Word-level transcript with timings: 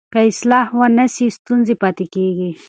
که 0.13 0.19
اصلاح 0.31 0.67
ونه 0.79 1.05
سي 1.15 1.25
ستونزې 1.37 1.75
پاتې 1.81 2.05
کېږي. 2.13 2.49